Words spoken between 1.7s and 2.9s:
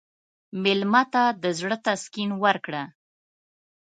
تسکین ورکړه.